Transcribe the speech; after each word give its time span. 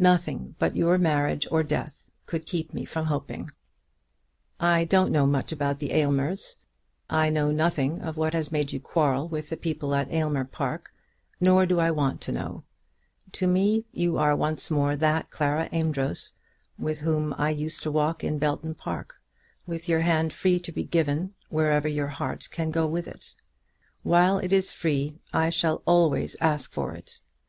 Nothing 0.00 0.56
but 0.58 0.74
your 0.74 0.98
marriage 0.98 1.46
or 1.52 1.62
death 1.62 2.02
could 2.26 2.46
keep 2.46 2.74
me 2.74 2.84
from 2.84 3.06
hoping. 3.06 3.50
I 4.58 4.82
don't 4.82 5.12
know 5.12 5.24
much 5.24 5.52
about 5.52 5.78
the 5.78 5.92
Aylmers. 5.92 6.56
I 7.08 7.30
know 7.30 7.52
nothing 7.52 8.00
of 8.02 8.16
what 8.16 8.32
has 8.34 8.50
made 8.50 8.72
you 8.72 8.80
quarrel 8.80 9.28
with 9.28 9.50
the 9.50 9.56
people 9.56 9.94
at 9.94 10.12
Aylmer 10.12 10.44
Park; 10.44 10.92
nor 11.38 11.64
do 11.64 11.78
I 11.78 11.92
want 11.92 12.20
to 12.22 12.32
know. 12.32 12.64
To 13.30 13.46
me 13.46 13.84
you 13.92 14.18
are 14.18 14.34
once 14.34 14.68
more 14.68 14.96
that 14.96 15.30
Clara 15.30 15.68
Amedroz 15.70 16.32
with 16.76 17.02
whom 17.02 17.32
I 17.38 17.50
used 17.50 17.80
to 17.84 17.92
walk 17.92 18.24
in 18.24 18.40
Belton 18.40 18.74
Park, 18.74 19.20
with 19.64 19.88
your 19.88 20.00
hand 20.00 20.32
free 20.32 20.58
to 20.58 20.72
be 20.72 20.82
given 20.82 21.34
wherever 21.50 21.86
your 21.86 22.08
heart 22.08 22.48
can 22.50 22.72
go 22.72 22.84
with 22.88 23.06
it. 23.06 23.36
While 24.02 24.38
it 24.38 24.52
is 24.52 24.72
free 24.72 25.20
I 25.32 25.50
shall 25.50 25.84
always 25.86 26.34
ask 26.40 26.72
for 26.72 26.96
it. 26.96 27.20